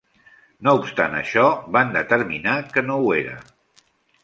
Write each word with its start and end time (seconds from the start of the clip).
No 0.67 0.71
obstant 0.79 1.17
això, 1.17 1.43
van 1.77 1.93
determinar 1.97 2.57
que 2.73 2.85
no 2.89 2.99
ho 3.05 3.15
era. 3.21 3.39